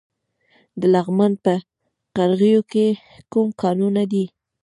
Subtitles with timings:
[0.79, 1.53] د لغمان په
[2.15, 2.87] قرغیو کې
[3.31, 4.25] کوم کانونه دي؟